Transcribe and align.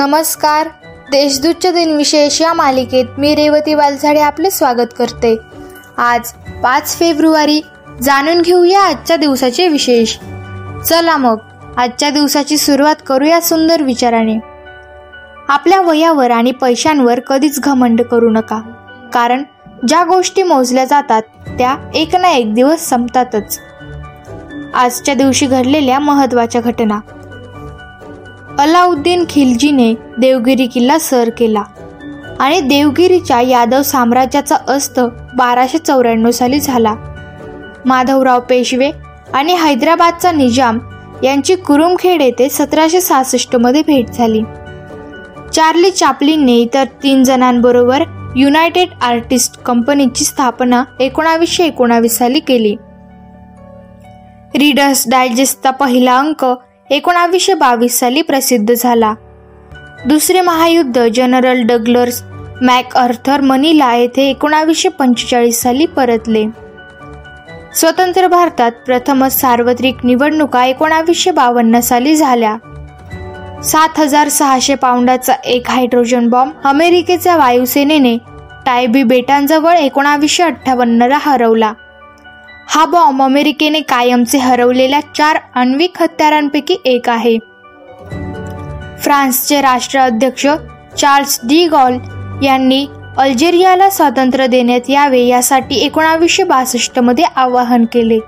नमस्कार. 0.00 0.68
देशदूतच्या 1.10 1.70
दिनविशेष 1.70 2.40
या 2.40 2.52
मालिकेत 2.52 3.04
मी 3.18 3.34
रेवती 3.34 3.74
वालझाडे 3.74 4.20
आपले 4.20 4.50
स्वागत 4.50 4.86
करते. 4.98 5.36
आज 5.98 6.32
पाच 6.62 6.98
फेब्रुवारी 6.98 7.60
जाणून 8.02 8.42
घेऊया 8.42 8.80
आजच्या 8.80 9.16
दिवसाचे 9.16 9.68
विशेष. 9.68 10.16
चला 10.84 11.16
मग 11.16 11.38
आजच्या 11.76 12.10
दिवसाची 12.10 12.58
सुरुवात 12.58 12.94
करूया 13.06 13.40
सुंदर 13.40 13.82
विचाराने. 13.82 14.38
आपल्या 15.48 15.80
वयावर 15.80 16.30
आणि 16.30 16.50
पैशांवर 16.50 17.20
कधीच 17.20 17.60
घमंड 17.60 18.02
करू 18.02 18.30
नका. 18.30 18.60
कारण 19.12 19.42
ज्या 19.88 20.04
गोष्टी 20.04 20.42
मोजल्या 20.42 20.84
जातात 20.84 21.22
त्या 21.48 21.76
एक 21.94 22.16
ना 22.16 22.28
एक 22.28 22.54
दिवस 22.54 22.88
संपतातच. 22.88 23.60
आजच्या 24.74 25.14
दिवशी 25.14 25.46
घडलेल्या 25.46 25.98
महत्त्वाच्या 25.98 26.60
घटना. 26.60 27.00
अलाउद्दीन 28.60 29.24
खिलजीने 29.30 29.94
देवगिरी 30.18 30.66
किल्ला 30.66 30.98
सर 30.98 31.30
केला. 31.38 31.62
आणि 32.40 32.60
देवगिरीच्या 32.60 33.40
यादव 33.40 33.82
साम्राज्याचा 33.82 34.56
अस्त 34.68 35.00
बाराशे 35.36 35.78
चौऱ्याण्णव 35.78 36.30
साली 36.30 36.60
झाला. 36.60 36.94
माधवराव 37.84 38.40
पेशवे 38.40 38.90
आणि 39.34 39.54
हैदराबादचा 39.54 40.32
निजाम 40.32 40.78
यांची 41.24 41.54
कुरुमखेड 41.54 42.22
येथे 42.22 42.48
सतराशे 42.48 43.00
सहासष्टमध्ये 43.00 43.82
भेट 43.86 44.10
झाली. 44.10 44.42
चार्ली 45.52 45.90
चापलिनने 45.90 46.56
इतर 46.56 46.84
तीन 47.02 47.24
जणांबरोबर 47.24 48.02
युनायटेड 48.36 48.88
आर्टिस्ट 49.02 49.56
कंपनीची 49.56 50.24
स्थापना 50.24 50.84
एकोणावीसशे 51.00 51.64
एकोणावीस 51.64 52.18
साली 52.18 52.40
केली. 52.40 52.76
रीडर्स 54.58 55.04
डायजेस्टचा 55.08 55.70
पहिला 55.70 56.18
अंक 56.18 56.44
एकोणावीसशे 56.90 57.54
बावीस 57.54 57.98
साली 58.00 58.22
प्रसिद्ध 58.22 58.74
झाला. 58.74 59.14
दुसरे 60.06 60.40
महायुद्ध 60.40 61.06
जनरल 61.14 61.62
डग्लर्स 61.62 62.22
मॅक 62.62 62.96
अर्थर 62.96 63.40
मनीला 63.40 63.94
येथे 63.94 64.22
एकोणावीसशे 64.22 64.88
पंचेचाळीस 64.88 65.60
साली 65.62 65.86
परतले. 65.86 66.44
स्वतंत्र 67.74 68.26
भारतात 68.26 68.72
प्रथमच 68.86 69.40
सार्वत्रिक 69.40 70.04
निवडणुका 70.04 70.64
एकोणावीसशे 70.64 71.30
बावन्न 71.30 71.80
साली 71.80 72.16
झाल्या. 72.16 72.56
सात 73.64 73.98
हजार 73.98 74.28
सहाशे 74.28 74.74
पाऊंडाचा 74.74 75.32
एक 75.44 75.70
हायड्रोजन 75.70 76.28
बॉम्ब 76.28 76.66
अमेरिकेच्या 76.68 77.36
वायुसेनेने 77.36 78.16
टायबी 78.66 79.02
बेटांजवळ 79.02 79.76
एकोणावीसशे 79.76 80.42
अठ्ठावन्नला 80.42 81.18
हरवला. 81.20 81.72
हा 82.72 82.84
बॉम्ब 82.86 83.22
अमेरिकेने 83.22 83.80
कायमचे 83.80 84.38
हरवलेल्या 84.38 85.00
चार 85.14 85.38
आण्विक 85.54 86.00
हत्यारांपैकी 86.02 86.76
एक 86.86 87.08
आहे. 87.08 87.36
फ्रान्सचे 89.02 89.60
राष्ट्राध्यक्ष 89.60 90.46
चार्ल्स 90.98 91.38
डी 91.48 91.66
गॉल 91.68 91.98
यांनी 92.42 92.86
अल्जेरियाला 93.18 93.90
स्वातंत्र्य 93.90 94.46
देण्यात 94.46 94.90
यावे 94.90 95.24
यासाठी 95.26 95.80
एकोणावीसशे 95.86 96.44
बासष्टमध्ये 96.44 97.24
आवाहन 97.36 97.84
केले. 97.92 98.18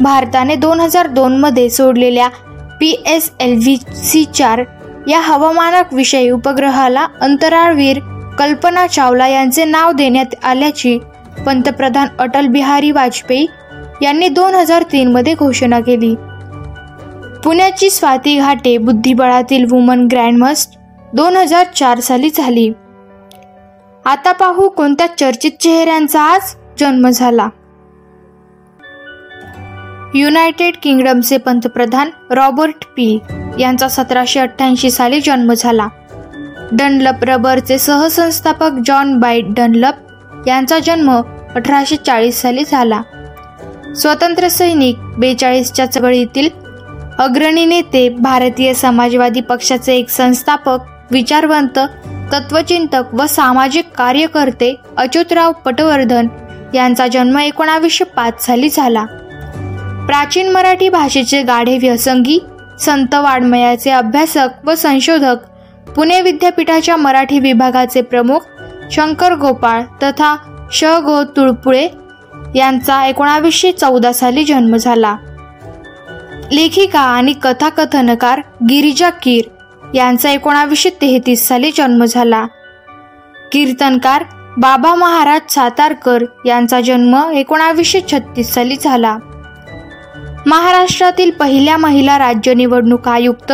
भारताने 0.00 0.56
दोन 0.56 0.80
हजार 0.80 1.06
दोन 1.06 1.36
मध्ये 1.40 1.70
सोडलेल्या 1.70 2.28
P 2.80 2.94
S 3.06 3.30
L 3.40 3.56
V 3.58 3.76
C 4.04 4.24
चार 4.34 4.64
या 5.08 5.20
हवामानक 5.20 5.94
विषयी 5.94 6.30
उपग्रहाला 6.30 7.06
अंतराळवीर 7.20 8.00
कल्पना 8.38 8.86
चावला 8.86 9.28
यांचे 9.28 9.64
नाव 9.64 9.92
देण्यात 9.92 10.34
आल्याची 10.44 10.98
पंतप्रधान 11.46 12.08
अटल 12.18 12.46
बिहारी 12.46 12.90
वाजपेयी 12.90 13.46
यांनी 14.02 14.28
दोन 14.28 14.54
हजार 14.54 14.82
तीन 14.82 15.12
मध्ये 15.12 15.34
घोषणा 15.34 15.80
केली. 15.80 16.14
पुण्याची 17.44 17.90
स्वाती 17.90 18.38
घाटे 18.38 18.78
बुद्धिबळातील 18.78 19.66
वुमन 19.70 20.06
ग्रँडमस्ट 20.06 20.78
दोन 21.14 21.36
हजार 21.36 21.66
चार 21.76 22.00
साली 22.00 22.30
झाली. 22.30 22.72
आता 24.06 24.32
पाहू 24.32 24.68
कोणत्या 24.68 25.06
चर्चित 25.06 25.50
चेहऱ्यांचा 25.60 26.22
आज 26.22 26.54
जन्म 26.80 27.08
झाला. 27.08 27.48
युनायटेड 30.14 30.74
किंगडमचे 30.82 31.36
पंतप्रधान 31.36 32.10
रॉबर्ट 32.30 32.84
पी 32.96 33.18
यांचा 33.58 33.88
सतराशे 33.88 34.40
अठ्ठ्याऐंशी 34.40 34.90
साली 34.90 35.20
जन्म 35.20 35.52
झाला. 35.52 35.88
डनलप 36.72 37.24
रबरचे 37.24 37.78
सहसंस्थापक 37.78 38.70
जॉन 38.84 39.18
बाईट 39.18 39.44
डनलप 39.48 39.94
यांचा 40.46 40.78
जन्म 40.78 41.20
अठराशे 41.56 41.96
चाळीस 41.96 42.40
साली 42.42 42.64
झाला. 42.70 43.00
स्वतंत्र 43.96 44.48
सैनिक 44.48 44.96
बेचाळीसच्या 45.18 45.86
चळवळीतील 45.86 46.48
अग्रणी 47.18 47.64
नेते 47.64 48.08
भारतीय 48.08 48.74
समाजवादी 48.74 49.40
पक्षाचे 49.40 49.94
एक 49.96 50.08
संस्थापक 50.08 50.78
विचारवंत 51.10 51.78
तत्वचिंतक 52.32 53.14
व 53.14 53.26
सामाजिक 53.26 53.88
कार्यकर्ते 53.96 54.74
अच्युतराव 54.96 55.52
पटवर्धन 55.52 56.26
यांचा 56.74 57.06
जन्म 57.06 57.38
एकोणावीसशे 57.38 58.04
पाच 58.04 58.44
साली 58.46 58.68
झाला. 58.68 59.04
प्राचीन 60.06 60.50
मराठी 60.50 60.88
भाषेचे 60.88 61.42
गाढे 61.42 61.78
व्यसंगी 61.78 62.38
संत 62.80 63.14
वाड्मयाचे 63.14 63.90
अभ्यासक 63.90 64.48
व 64.64 64.74
संशोधक 64.74 65.36
पुणे 65.90 66.20
विद्यापीठाच्या 66.20 66.96
मराठी 66.96 67.38
विभागाचे 67.38 68.00
प्रमुख 68.02 68.38
शंकर 68.90 69.34
गोपाळ 69.34 69.82
तथा 70.02 70.36
श 70.72 70.84
गो 70.84 71.24
तुळपुळे 71.24 71.88
यांचा 72.54 73.06
एकोणावीसशे 73.06 73.72
चौदा 73.72 74.12
साली 74.12 74.44
जन्म 74.44 74.76
झाला. 74.76 75.16
लेखिका 76.52 77.00
आणि 77.00 77.32
कथाकथनकार 77.32 78.40
गिरिजा 78.68 79.10
कीर 79.10 79.44
यांचा 79.94 80.30
एकोणावीसशे 80.30 80.90
तेहतीस 80.90 81.48
साली 81.48 81.70
जन्म 81.76 82.04
झाला. 82.04 82.46
कीर्तनकार 83.52 84.24
बाबा 84.56 84.94
महाराज 84.94 85.40
सातारकर 85.52 86.24
यांचा 86.46 86.80
जन्म 86.80 87.30
एकोणावीसशे 87.34 88.00
छत्तीस 88.12 88.54
साली 88.54 88.76
झाला. 88.80 89.16
महाराष्ट्रातील 90.46 91.30
पहिल्या 91.30 91.76
महिला 91.76 92.18
राज्य 92.18 92.54
निवडणूक 92.54 93.08
आयुक्त 93.08 93.52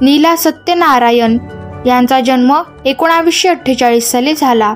नीला 0.00 0.36
सत्यनारायण 0.36 1.38
यांचा 1.86 2.20
जन्म 2.20 2.62
एकोणावीसशे 2.84 3.48
अठ्ठेचाळीस 3.48 4.10
साली 4.12 4.34
झाला. 4.34 4.74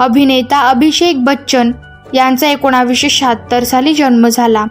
अभिनेता 0.00 0.60
अभिषेक 0.60 1.24
बच्चन 1.24 1.70
यांचा 2.14 2.48
एकोणावीसशे 2.48 3.08
शहात्तर 3.08 3.64
साली 3.64 3.94
जन्म 3.94 4.28
झाला. 4.28 4.64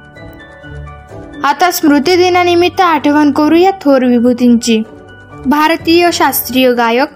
आता 1.43 1.71
स्मृतिदिनानिमित्त 1.71 2.81
आठवण 2.81 3.31
करूया 3.31 3.71
थोर 3.71 4.05
विभूतींची. 4.05 4.81
भारतीय 5.45 6.09
शास्त्रीय 6.13 6.73
गायक 6.73 7.07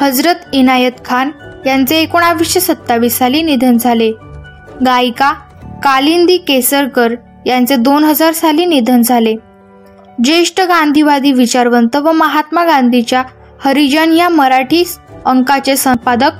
हजरत 0.00 0.34
इनायत 0.52 0.92
खान 1.04 1.30
यांचे 1.66 1.96
एकोणावीसशे 1.96 2.60
सत्तावीस 2.60 3.18
साली 3.18 3.42
निधन 3.42 3.76
झाले. 3.76 4.10
गायिका 4.86 5.32
कालिंदी 5.84 6.36
केसरकर 6.36 7.14
यांचे 7.46 7.76
दोन 7.76 8.04
हजार 8.04 8.32
साली 8.32 8.66
निधन 8.66 9.02
झाले. 9.02 9.34
ज्येष्ठ 10.24 10.60
गांधीवादी 10.60 11.32
विचारवंत 11.32 11.96
व 11.96 12.12
महात्मा 12.12 12.64
गांधीच्या 12.64 13.22
हरिजन 13.64 14.12
या 14.12 14.28
मराठी 14.28 14.84
अंकाचे 15.26 15.76
संपादक 15.76 16.30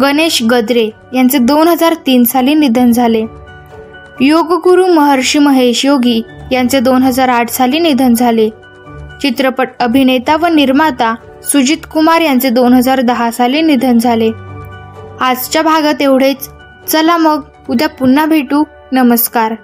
गणेश 0.00 0.42
गद्रे 0.50 0.90
यांचे 1.14 1.38
दोन 1.38 1.68
हजार 1.68 1.94
तीन 1.94 2.24
साली 2.24 2.54
निधन 2.54 2.90
झाले. 2.90 3.24
योगगुरु 4.20 4.86
महर्षी 4.86 5.38
महेश 5.38 5.84
योगी 5.84 6.22
यांचे 6.52 6.80
दोन 6.80 7.02
हजार 7.02 7.28
आठ 7.28 7.50
साली 7.50 7.78
निधन 7.78 8.14
झाले. 8.14 8.48
चित्रपट 9.20 9.68
अभिनेता 9.80 10.36
व 10.36 10.46
निर्माता 10.46 11.14
सुजित 11.42 11.76
कुमार 11.92 12.20
यांचे 12.20 12.50
दोन 12.50 12.72
हजार 12.72 13.00
दहा 13.00 13.30
साली 13.30 13.62
निधन 13.62 13.98
झाले. 13.98 14.30
आजच्या 15.20 15.62
भागात 15.62 16.02
एवढेच. 16.02 16.50
चला 16.88 17.16
मग 17.16 17.42
उद्या 17.70 17.88
पुन्हा 17.88 18.26
भेटू. 18.26 18.64
नमस्कार. 18.92 19.54